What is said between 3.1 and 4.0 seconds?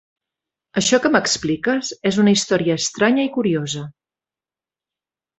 i curiosa.